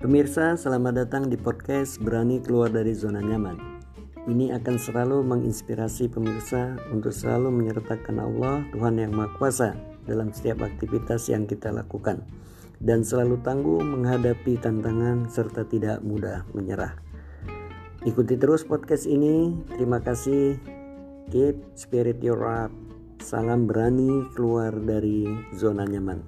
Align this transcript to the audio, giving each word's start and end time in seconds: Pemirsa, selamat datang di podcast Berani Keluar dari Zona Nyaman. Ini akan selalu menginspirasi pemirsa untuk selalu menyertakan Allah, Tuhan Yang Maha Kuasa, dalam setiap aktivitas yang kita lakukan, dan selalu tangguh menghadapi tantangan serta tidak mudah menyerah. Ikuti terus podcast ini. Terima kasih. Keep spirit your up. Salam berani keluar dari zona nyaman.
Pemirsa, 0.00 0.56
selamat 0.56 1.04
datang 1.04 1.28
di 1.28 1.36
podcast 1.36 2.00
Berani 2.00 2.40
Keluar 2.40 2.72
dari 2.72 2.96
Zona 2.96 3.20
Nyaman. 3.20 3.84
Ini 4.24 4.56
akan 4.56 4.80
selalu 4.80 5.20
menginspirasi 5.20 6.08
pemirsa 6.08 6.80
untuk 6.88 7.12
selalu 7.12 7.52
menyertakan 7.52 8.16
Allah, 8.16 8.64
Tuhan 8.72 8.96
Yang 8.96 9.12
Maha 9.12 9.28
Kuasa, 9.36 9.76
dalam 10.08 10.32
setiap 10.32 10.64
aktivitas 10.64 11.28
yang 11.28 11.44
kita 11.44 11.68
lakukan, 11.68 12.24
dan 12.80 13.04
selalu 13.04 13.44
tangguh 13.44 13.84
menghadapi 13.84 14.56
tantangan 14.56 15.28
serta 15.28 15.68
tidak 15.68 16.00
mudah 16.00 16.48
menyerah. 16.56 16.96
Ikuti 18.08 18.40
terus 18.40 18.64
podcast 18.64 19.04
ini. 19.04 19.52
Terima 19.76 20.00
kasih. 20.00 20.56
Keep 21.28 21.76
spirit 21.76 22.24
your 22.24 22.40
up. 22.48 22.72
Salam 23.20 23.68
berani 23.68 24.24
keluar 24.32 24.72
dari 24.80 25.28
zona 25.52 25.84
nyaman. 25.84 26.24